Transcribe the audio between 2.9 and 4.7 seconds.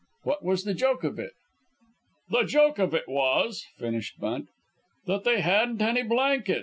it was," finished Bunt,